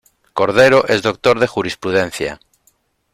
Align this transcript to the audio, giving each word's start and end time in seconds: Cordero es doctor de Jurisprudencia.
Cordero 0.33 0.87
es 0.87 1.03
doctor 1.03 1.39
de 1.39 1.45
Jurisprudencia. 1.45 2.39